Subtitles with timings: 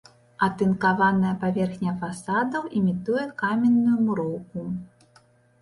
[0.45, 4.61] Атынкаваная паверхня фасадаў імітуе каменную муроўку.